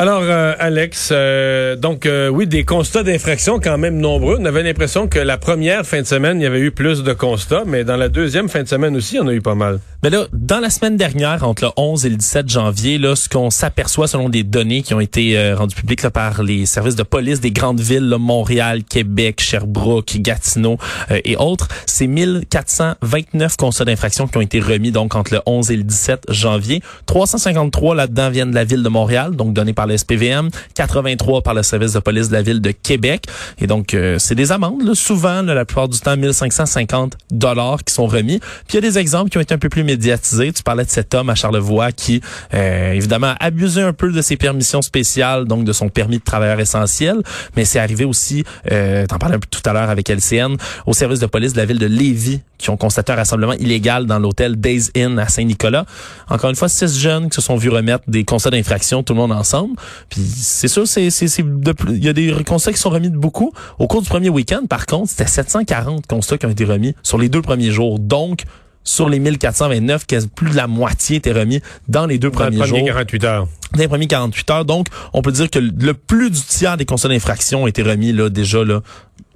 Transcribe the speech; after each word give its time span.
Alors, 0.00 0.22
euh, 0.22 0.54
Alex, 0.58 1.10
euh, 1.12 1.76
donc 1.76 2.06
euh, 2.06 2.30
oui, 2.30 2.46
des 2.46 2.64
constats 2.64 3.02
d'infraction 3.02 3.60
quand 3.60 3.76
même 3.76 3.98
nombreux. 3.98 4.38
On 4.40 4.44
avait 4.46 4.62
l'impression 4.62 5.08
que 5.08 5.18
la 5.18 5.36
première 5.36 5.84
fin 5.84 6.00
de 6.00 6.06
semaine, 6.06 6.40
il 6.40 6.44
y 6.44 6.46
avait 6.46 6.60
eu 6.60 6.70
plus 6.70 7.02
de 7.02 7.12
constats, 7.12 7.64
mais 7.66 7.84
dans 7.84 7.98
la 7.98 8.08
deuxième 8.08 8.48
fin 8.48 8.62
de 8.62 8.68
semaine 8.68 8.96
aussi, 8.96 9.16
il 9.16 9.18
y 9.18 9.20
en 9.20 9.28
a 9.28 9.34
eu 9.34 9.42
pas 9.42 9.54
mal. 9.54 9.78
Mais 10.02 10.08
là, 10.08 10.24
dans 10.32 10.60
la 10.60 10.70
semaine 10.70 10.96
dernière, 10.96 11.46
entre 11.46 11.64
le 11.64 11.70
11 11.76 12.06
et 12.06 12.08
le 12.08 12.16
17 12.16 12.48
janvier, 12.48 12.96
là, 12.96 13.14
ce 13.14 13.28
qu'on 13.28 13.50
s'aperçoit 13.50 14.08
selon 14.08 14.30
des 14.30 14.42
données 14.42 14.80
qui 14.80 14.94
ont 14.94 15.00
été 15.00 15.52
rendues 15.52 15.76
publiques 15.76 16.02
là, 16.02 16.10
par 16.10 16.42
les 16.42 16.64
services 16.64 16.96
de 16.96 17.02
police 17.02 17.42
des 17.42 17.50
grandes 17.50 17.80
villes, 17.80 18.08
là, 18.08 18.16
Montréal, 18.16 18.84
Québec, 18.84 19.42
Sherbrooke, 19.42 20.16
Gatineau 20.16 20.78
et 21.10 21.36
autres, 21.36 21.68
c'est 21.84 22.06
1429 22.06 23.58
constats 23.58 23.84
d'infraction 23.84 24.26
qui 24.26 24.38
ont 24.38 24.40
été 24.40 24.60
remis 24.60 24.92
donc 24.92 25.14
entre 25.14 25.34
le 25.34 25.40
11 25.44 25.70
et 25.70 25.76
le 25.76 25.82
17 25.82 26.28
janvier. 26.30 26.80
353 27.04 27.94
là-dedans 27.94 28.30
viennent 28.30 28.50
de 28.50 28.54
la 28.54 28.64
ville 28.64 28.82
de 28.82 28.88
Montréal, 28.88 29.36
donc 29.36 29.52
données 29.52 29.74
par 29.74 29.89
SPVM, 29.96 30.50
83 30.74 31.42
par 31.42 31.54
le 31.54 31.62
service 31.62 31.92
de 31.92 31.98
police 32.00 32.28
de 32.28 32.34
la 32.34 32.42
ville 32.42 32.60
de 32.60 32.70
Québec. 32.70 33.24
Et 33.60 33.66
donc, 33.66 33.94
euh, 33.94 34.18
c'est 34.18 34.34
des 34.34 34.52
amendes, 34.52 34.82
là, 34.82 34.94
souvent, 34.94 35.42
la 35.42 35.64
plupart 35.64 35.88
du 35.88 35.98
temps, 35.98 36.16
1550 36.16 37.16
dollars 37.30 37.84
qui 37.84 37.94
sont 37.94 38.06
remis. 38.06 38.38
Puis 38.38 38.72
il 38.72 38.74
y 38.76 38.78
a 38.78 38.80
des 38.80 38.98
exemples 38.98 39.30
qui 39.30 39.38
ont 39.38 39.40
été 39.40 39.54
un 39.54 39.58
peu 39.58 39.68
plus 39.68 39.84
médiatisés. 39.84 40.52
Tu 40.52 40.62
parlais 40.62 40.84
de 40.84 40.90
cet 40.90 41.14
homme 41.14 41.30
à 41.30 41.34
Charlevoix 41.34 41.92
qui, 41.92 42.20
euh, 42.54 42.92
évidemment, 42.92 43.34
a 43.38 43.44
abusé 43.44 43.82
un 43.82 43.92
peu 43.92 44.12
de 44.12 44.22
ses 44.22 44.36
permissions 44.36 44.82
spéciales, 44.82 45.46
donc 45.46 45.64
de 45.64 45.72
son 45.72 45.88
permis 45.88 46.18
de 46.18 46.24
travailleur 46.24 46.60
essentiel. 46.60 47.22
Mais 47.56 47.64
c'est 47.64 47.78
arrivé 47.78 48.04
aussi, 48.04 48.44
euh, 48.70 49.06
t'en 49.06 49.18
parlais 49.18 49.36
un 49.36 49.40
peu 49.40 49.48
tout 49.50 49.68
à 49.68 49.72
l'heure 49.72 49.90
avec 49.90 50.08
LCN, 50.08 50.56
au 50.86 50.92
service 50.92 51.20
de 51.20 51.26
police 51.26 51.52
de 51.52 51.58
la 51.58 51.64
ville 51.64 51.78
de 51.78 51.86
Lévis 51.86 52.40
qui 52.60 52.70
ont 52.70 52.76
constaté 52.76 53.12
un 53.12 53.16
rassemblement 53.16 53.54
illégal 53.54 54.06
dans 54.06 54.18
l'hôtel 54.18 54.56
Days 54.56 54.90
Inn 54.94 55.18
à 55.18 55.28
Saint-Nicolas. 55.28 55.86
Encore 56.28 56.50
une 56.50 56.56
fois, 56.56 56.68
six 56.68 56.98
jeunes 56.98 57.30
qui 57.30 57.36
se 57.36 57.40
sont 57.40 57.56
vus 57.56 57.70
remettre 57.70 58.04
des 58.06 58.24
constats 58.24 58.50
d'infraction, 58.50 59.02
tout 59.02 59.14
le 59.14 59.18
monde 59.18 59.32
ensemble. 59.32 59.74
Puis 60.08 60.22
c'est 60.22 60.68
sûr, 60.68 60.86
c'est 60.86 61.10
c'est 61.10 61.44
il 61.88 62.04
y 62.04 62.08
a 62.08 62.12
des 62.12 62.32
constats 62.44 62.72
qui 62.72 62.78
sont 62.78 62.90
remis 62.90 63.10
de 63.10 63.16
beaucoup. 63.16 63.52
Au 63.78 63.86
cours 63.86 64.02
du 64.02 64.08
premier 64.08 64.28
week-end, 64.28 64.62
par 64.68 64.86
contre, 64.86 65.10
c'était 65.10 65.26
740 65.26 66.06
constats 66.06 66.38
qui 66.38 66.46
ont 66.46 66.50
été 66.50 66.64
remis 66.64 66.94
sur 67.02 67.18
les 67.18 67.28
deux 67.28 67.42
premiers 67.42 67.70
jours. 67.70 67.98
Donc 67.98 68.44
sur 68.84 69.08
les 69.08 69.18
1429, 69.18 70.06
plus 70.34 70.50
de 70.50 70.56
la 70.56 70.66
moitié 70.66 71.16
était 71.16 71.32
remis 71.32 71.60
dans 71.88 72.06
les 72.06 72.18
deux 72.18 72.30
premiers, 72.30 72.64
jours. 72.66 72.78
48 72.84 73.24
heures. 73.24 73.48
Dans 73.72 73.80
les 73.80 73.88
premiers 73.88 74.06
48 74.06 74.50
heures. 74.50 74.64
Donc, 74.64 74.86
on 75.12 75.22
peut 75.22 75.32
dire 75.32 75.48
que 75.48 75.58
le 75.58 75.94
plus 75.94 76.30
du 76.30 76.40
tiers 76.40 76.76
des 76.76 76.84
constats 76.84 77.08
d'infraction 77.08 77.64
ont 77.64 77.66
été 77.66 77.82
remis 77.82 78.12
là 78.12 78.28
déjà 78.28 78.64
là 78.64 78.80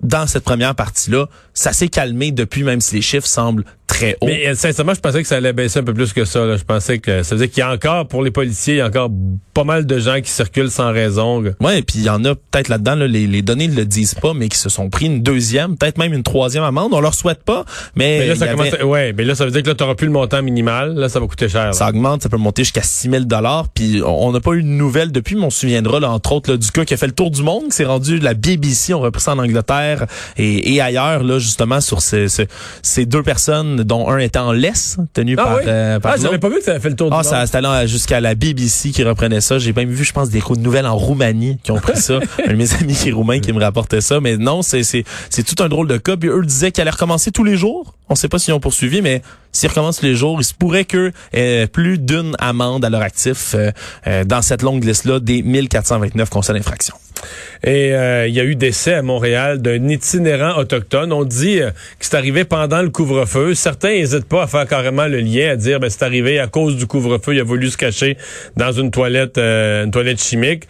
dans 0.02 0.26
cette 0.26 0.44
première 0.44 0.74
partie-là. 0.74 1.28
Ça 1.54 1.72
s'est 1.72 1.88
calmé 1.88 2.32
depuis, 2.32 2.62
même 2.62 2.80
si 2.80 2.96
les 2.96 3.02
chiffres 3.02 3.26
semblent 3.26 3.64
très 3.86 4.16
hauts. 4.20 4.26
Mais 4.26 4.48
euh, 4.48 4.54
sincèrement, 4.54 4.94
je 4.94 5.00
pensais 5.00 5.22
que 5.22 5.28
ça 5.28 5.36
allait 5.36 5.52
baisser 5.52 5.78
un 5.78 5.84
peu 5.84 5.94
plus 5.94 6.12
que 6.12 6.24
ça. 6.24 6.44
Là. 6.44 6.56
Je 6.56 6.64
pensais 6.64 6.98
que 6.98 7.22
ça 7.22 7.34
veut 7.34 7.40
dire 7.42 7.50
qu'il 7.50 7.60
y 7.60 7.62
a 7.62 7.70
encore, 7.70 8.08
pour 8.08 8.22
les 8.22 8.30
policiers, 8.30 8.74
il 8.74 8.78
y 8.78 8.80
a 8.80 8.86
encore 8.86 9.10
pas 9.52 9.64
mal 9.64 9.86
de 9.86 9.98
gens 9.98 10.20
qui 10.20 10.30
circulent 10.30 10.70
sans 10.70 10.92
raison. 10.92 11.42
Ouais, 11.60 11.78
et 11.78 11.82
puis 11.82 11.98
il 11.98 12.04
y 12.04 12.10
en 12.10 12.24
a 12.24 12.34
peut-être 12.34 12.68
là-dedans, 12.68 12.96
là, 12.96 13.06
les, 13.06 13.26
les 13.26 13.42
données 13.42 13.68
ne 13.68 13.76
le 13.76 13.84
disent 13.84 14.14
pas, 14.14 14.34
mais 14.34 14.48
qui 14.48 14.58
se 14.58 14.68
sont 14.68 14.90
pris 14.90 15.06
une 15.06 15.22
deuxième, 15.22 15.76
peut-être 15.76 15.98
même 15.98 16.12
une 16.12 16.22
troisième 16.22 16.64
amende. 16.64 16.92
On 16.92 17.00
leur 17.00 17.14
souhaite 17.14 17.42
pas, 17.44 17.64
mais, 17.94 18.18
mais 18.20 18.26
là, 18.28 18.36
ça 18.36 18.48
commence 18.48 18.72
ouais, 18.82 19.12
mais 19.12 19.24
là, 19.24 19.34
ça 19.34 19.44
veut 19.44 19.50
dire 19.50 19.62
que 19.62 19.68
là, 19.68 19.74
t'auras 19.74 19.94
plus 19.94 20.06
le 20.06 20.12
montant 20.12 20.42
minimal. 20.42 20.94
Là, 20.94 21.08
ça 21.08 21.20
va 21.20 21.26
coûter 21.26 21.48
cher. 21.48 21.72
Ça 21.72 21.88
augmente, 21.88 22.22
ça 22.22 22.28
peut 22.28 22.36
monter 22.36 22.64
jusqu'à 22.64 22.82
6 22.82 23.10
000 23.10 23.24
dollars. 23.24 23.68
Puis 23.68 24.02
on 24.04 24.23
n'a 24.32 24.40
pas 24.40 24.52
eu 24.52 24.62
de 24.62 24.68
nouvelles 24.68 25.12
depuis, 25.12 25.36
mais 25.36 25.44
on 25.44 25.50
se 25.50 25.60
souviendra, 25.60 26.00
là, 26.00 26.10
entre 26.10 26.32
autres, 26.32 26.50
là, 26.50 26.56
du 26.56 26.70
cas 26.70 26.84
qui 26.84 26.94
a 26.94 26.96
fait 26.96 27.06
le 27.06 27.12
tour 27.12 27.30
du 27.30 27.42
monde, 27.42 27.64
qui 27.64 27.76
s'est 27.76 27.84
rendu 27.84 28.18
la 28.18 28.34
BBC, 28.34 28.94
on 28.94 29.00
repris 29.00 29.22
ça 29.22 29.32
en 29.32 29.38
Angleterre 29.38 30.06
et, 30.36 30.74
et 30.74 30.80
ailleurs, 30.80 31.22
là, 31.22 31.38
justement, 31.38 31.80
sur 31.80 32.00
ces, 32.00 32.26
ces, 32.82 33.06
deux 33.06 33.22
personnes, 33.22 33.82
dont 33.82 34.08
un 34.08 34.18
était 34.18 34.38
en 34.38 34.52
laisse, 34.52 34.96
tenu 35.12 35.36
ah 35.38 35.44
par, 35.44 35.56
oui? 35.56 35.62
euh, 35.66 36.00
par 36.00 36.12
Ah, 36.12 36.16
j'avais 36.20 36.38
pas 36.38 36.48
vu 36.48 36.56
que 36.56 36.64
ça 36.64 36.72
avait 36.72 36.80
fait 36.80 36.90
le 36.90 36.96
tour 36.96 37.10
du 37.10 37.14
ah, 37.14 37.22
monde. 37.22 37.26
Ah, 37.32 37.46
ça, 37.46 37.46
c'était 37.46 37.86
jusqu'à 37.86 38.20
la 38.20 38.34
BBC 38.34 38.90
qui 38.90 39.02
reprenait 39.02 39.40
ça. 39.40 39.58
J'ai 39.58 39.72
même 39.72 39.90
vu, 39.90 40.04
je 40.04 40.12
pense, 40.12 40.30
des 40.30 40.40
de 40.40 40.60
nouvelles 40.60 40.86
en 40.86 40.96
Roumanie 40.96 41.58
qui 41.62 41.72
ont 41.72 41.78
pris 41.78 41.96
ça. 41.96 42.20
un 42.46 42.50
de 42.50 42.56
mes 42.56 42.72
amis 42.74 42.94
qui 42.94 43.08
est 43.08 43.12
roumain 43.12 43.40
qui 43.40 43.52
me 43.52 43.60
rapportait 43.60 44.00
ça. 44.00 44.20
Mais 44.20 44.36
non, 44.36 44.62
c'est, 44.62 45.04
tout 45.44 45.62
un 45.62 45.68
drôle 45.68 45.88
de 45.88 45.96
cas. 45.96 46.16
Puis 46.16 46.28
eux 46.28 46.44
disaient 46.44 46.70
qu'elle 46.70 46.82
allait 46.82 46.92
recommencer 46.92 47.30
tous 47.30 47.44
les 47.44 47.56
jours. 47.56 47.94
On 48.08 48.14
sait 48.14 48.28
pas 48.28 48.38
s'ils 48.38 48.52
ont 48.52 48.60
poursuivi, 48.60 49.00
mais 49.00 49.22
s'ils 49.50 49.70
recommencent 49.70 50.02
les 50.02 50.14
jours, 50.14 50.38
il 50.40 50.44
se 50.44 50.52
pourrait 50.52 50.84
que 50.84 51.10
euh, 51.34 51.66
plus 51.66 51.98
d'une 51.98 52.34
amende 52.38 52.84
à 52.84 52.90
leur 52.90 53.00
actif 53.00 53.54
euh, 53.54 53.70
euh, 54.06 54.24
dans 54.24 54.42
cette 54.42 54.62
longue 54.62 54.84
liste-là 54.84 55.20
des 55.20 55.42
1429 55.42 56.28
constats 56.28 56.52
d'infraction. 56.52 56.94
Et 57.62 57.90
il 57.90 58.34
y 58.34 58.40
a 58.40 58.44
eu 58.44 58.56
décès 58.56 58.92
à 58.92 59.02
Montréal 59.02 59.62
d'un 59.62 59.88
itinérant 59.88 60.58
autochtone. 60.58 61.12
On 61.12 61.24
dit 61.24 61.56
que 61.58 61.72
c'est 62.00 62.16
arrivé 62.16 62.44
pendant 62.44 62.82
le 62.82 62.90
couvre-feu. 62.90 63.54
Certains 63.54 63.90
n'hésitent 63.90 64.28
pas 64.28 64.42
à 64.42 64.46
faire 64.46 64.66
carrément 64.66 65.06
le 65.06 65.20
lien, 65.20 65.52
à 65.52 65.56
dire 65.56 65.80
ben 65.80 65.88
c'est 65.88 66.02
arrivé 66.02 66.38
à 66.38 66.48
cause 66.48 66.76
du 66.76 66.86
couvre-feu. 66.86 67.34
Il 67.34 67.40
a 67.40 67.44
voulu 67.44 67.70
se 67.70 67.78
cacher 67.78 68.18
dans 68.56 68.72
une 68.72 68.90
toilette, 68.90 69.38
une 69.38 69.90
toilette 69.90 70.22
chimique. 70.22 70.64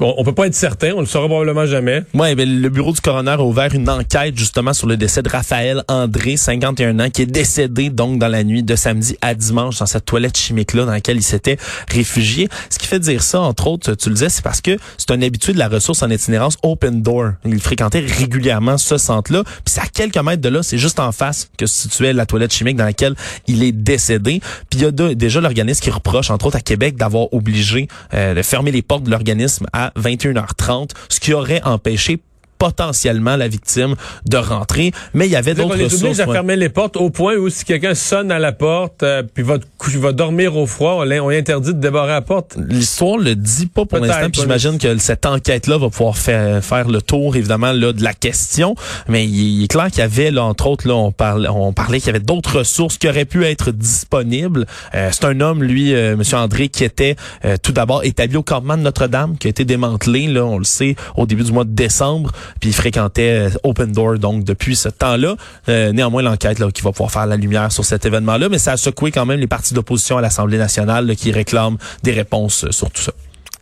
On, 0.00 0.22
peut 0.22 0.32
pas 0.32 0.46
être 0.46 0.54
certain, 0.54 0.92
on 0.94 1.00
le 1.00 1.06
saura 1.06 1.26
probablement 1.26 1.66
jamais. 1.66 2.04
Oui, 2.14 2.34
ben, 2.36 2.62
le 2.62 2.68
bureau 2.68 2.92
du 2.92 3.00
coroner 3.00 3.32
a 3.32 3.42
ouvert 3.42 3.74
une 3.74 3.88
enquête 3.88 4.36
justement 4.36 4.72
sur 4.72 4.86
le 4.86 4.96
décès 4.96 5.22
de 5.22 5.28
Raphaël 5.28 5.82
André, 5.88 6.36
51 6.36 7.00
ans, 7.00 7.10
qui 7.10 7.22
est 7.22 7.26
décédé 7.26 7.90
donc 7.90 8.18
dans 8.20 8.28
la 8.28 8.44
nuit 8.44 8.62
de 8.62 8.76
samedi 8.76 9.16
à 9.22 9.34
dimanche 9.34 9.80
dans 9.80 9.86
cette 9.86 10.04
toilette 10.04 10.36
chimique-là 10.36 10.84
dans 10.84 10.92
laquelle 10.92 11.16
il 11.16 11.22
s'était 11.22 11.56
réfugié. 11.88 12.48
Ce 12.70 12.78
qui 12.78 12.86
fait 12.86 13.00
dire 13.00 13.24
ça, 13.24 13.40
entre 13.40 13.66
autres, 13.66 13.94
tu 13.94 14.08
le 14.08 14.14
disais, 14.14 14.28
c'est 14.28 14.44
parce 14.44 14.60
que 14.60 14.76
c'est 14.98 15.10
un 15.10 15.20
habitué 15.20 15.52
de 15.52 15.58
la 15.58 15.68
ressource 15.68 16.02
en 16.02 16.10
itinérance 16.10 16.58
Open 16.62 17.02
Door. 17.02 17.32
Il 17.44 17.60
fréquentait 17.60 18.04
régulièrement 18.06 18.78
ce 18.78 18.98
centre-là. 18.98 19.42
Puis 19.42 19.74
c'est 19.74 19.80
à 19.80 19.86
quelques 19.86 20.16
mètres 20.18 20.42
de 20.42 20.48
là, 20.48 20.62
c'est 20.62 20.78
juste 20.78 21.00
en 21.00 21.10
face 21.10 21.50
que 21.58 21.66
se 21.66 21.88
situait 21.88 22.12
la 22.12 22.26
toilette 22.26 22.52
chimique 22.52 22.76
dans 22.76 22.84
laquelle 22.84 23.16
il 23.48 23.64
est 23.64 23.72
décédé. 23.72 24.40
Puis 24.70 24.78
il 24.78 24.82
y 24.82 24.86
a 24.86 24.90
déjà 24.92 25.40
l'organisme 25.40 25.82
qui 25.82 25.90
reproche, 25.90 26.30
entre 26.30 26.46
autres 26.46 26.58
à 26.58 26.60
Québec, 26.60 26.96
d'avoir 26.96 27.32
obligé 27.34 27.88
euh, 28.14 28.34
de 28.34 28.42
fermer 28.42 28.70
les 28.70 28.82
portes 28.82 29.02
de 29.02 29.10
l'organisme 29.10 29.66
à 29.72 29.92
21h30, 29.96 30.90
ce 31.08 31.20
qui 31.20 31.32
aurait 31.32 31.62
empêché 31.64 32.20
potentiellement 32.62 33.34
la 33.34 33.48
victime 33.48 33.96
de 34.24 34.36
rentrer. 34.36 34.92
Mais 35.14 35.26
il 35.26 35.32
y 35.32 35.36
avait 35.36 35.54
d'autres 35.54 35.82
ressources. 35.82 36.20
à 36.20 36.26
fermer 36.26 36.54
les 36.54 36.68
portes 36.68 36.96
au 36.96 37.10
point 37.10 37.34
où 37.34 37.50
si 37.50 37.64
quelqu'un 37.64 37.96
sonne 37.96 38.30
à 38.30 38.38
la 38.38 38.52
porte 38.52 39.02
euh, 39.02 39.24
puis 39.24 39.42
va, 39.42 39.56
va 39.96 40.12
dormir 40.12 40.56
au 40.56 40.66
froid, 40.66 41.04
on, 41.04 41.10
on 41.10 41.30
interdit 41.30 41.74
de 41.74 41.80
débarrer 41.80 42.12
la 42.12 42.22
porte. 42.22 42.56
L'histoire 42.68 43.18
le 43.18 43.34
dit 43.34 43.66
pas 43.66 43.84
pour 43.84 43.98
l'instant. 43.98 44.30
Puis 44.30 44.42
j'imagine 44.42 44.78
que 44.78 44.96
cette 44.98 45.26
enquête-là 45.26 45.76
va 45.76 45.90
pouvoir 45.90 46.16
faire, 46.16 46.62
faire 46.62 46.86
le 46.86 47.02
tour 47.02 47.34
évidemment 47.34 47.72
là 47.72 47.92
de 47.92 48.04
la 48.04 48.14
question. 48.14 48.76
Mais 49.08 49.26
il, 49.26 49.64
est 49.64 49.68
clair 49.68 49.88
qu'il 49.90 49.98
y 49.98 50.02
avait 50.02 50.30
là 50.30 50.44
entre 50.44 50.68
autres 50.68 50.86
là 50.86 50.94
on 50.94 51.10
parlait 51.10 51.48
on 51.48 51.72
parlait 51.72 51.98
qu'il 51.98 52.06
y 52.06 52.10
avait 52.10 52.24
d'autres 52.24 52.58
ressources 52.58 52.96
qui 52.96 53.08
auraient 53.08 53.24
pu 53.24 53.44
être 53.44 53.72
disponibles. 53.72 54.66
Euh, 54.94 55.08
c'est 55.10 55.24
un 55.24 55.40
homme 55.40 55.64
lui, 55.64 55.94
euh, 55.94 56.16
Monsieur 56.16 56.36
André, 56.36 56.68
qui 56.68 56.84
était 56.84 57.16
euh, 57.44 57.56
tout 57.60 57.72
d'abord 57.72 58.04
établi 58.04 58.36
au 58.36 58.44
campement 58.44 58.76
de 58.76 58.82
Notre-Dame, 58.82 59.36
qui 59.36 59.48
a 59.48 59.50
été 59.50 59.64
démantelé 59.64 60.28
là, 60.28 60.44
on 60.44 60.58
le 60.58 60.64
sait, 60.64 60.94
au 61.16 61.26
début 61.26 61.42
du 61.42 61.50
mois 61.50 61.64
de 61.64 61.72
décembre 61.74 62.30
puis 62.60 62.70
il 62.70 62.72
fréquentait 62.72 63.48
euh, 63.48 63.50
Open 63.62 63.92
Door 63.92 64.18
donc 64.18 64.44
depuis 64.44 64.76
ce 64.76 64.88
temps-là. 64.88 65.36
Euh, 65.68 65.92
néanmoins, 65.92 66.22
l'enquête 66.22 66.58
là, 66.58 66.70
qui 66.70 66.82
va 66.82 66.92
pouvoir 66.92 67.10
faire 67.10 67.26
la 67.26 67.36
lumière 67.36 67.72
sur 67.72 67.84
cet 67.84 68.06
événement-là, 68.06 68.48
mais 68.48 68.58
ça 68.58 68.72
a 68.72 68.76
secoué 68.76 69.10
quand 69.10 69.26
même 69.26 69.40
les 69.40 69.46
partis 69.46 69.74
d'opposition 69.74 70.18
à 70.18 70.20
l'Assemblée 70.20 70.58
nationale 70.58 71.14
qui 71.16 71.32
réclament 71.32 71.78
des 72.02 72.12
réponses 72.12 72.64
euh, 72.64 72.72
sur 72.72 72.90
tout 72.90 73.02
ça. 73.02 73.12